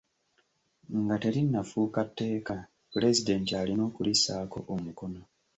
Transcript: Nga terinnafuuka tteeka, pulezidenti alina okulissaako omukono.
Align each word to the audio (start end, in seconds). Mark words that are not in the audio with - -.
Nga 1.01 1.15
terinnafuuka 1.23 2.01
tteeka, 2.09 2.55
pulezidenti 2.91 3.51
alina 3.61 3.83
okulissaako 3.89 4.59
omukono. 4.73 5.21